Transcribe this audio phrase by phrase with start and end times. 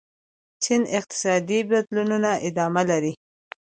[0.63, 3.13] چین اقتصادي بدلونونه ادامه لري.